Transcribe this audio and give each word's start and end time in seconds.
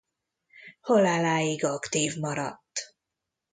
Haláláig 0.81 1.63
aktív 1.63 2.17
maradt. 2.19 2.95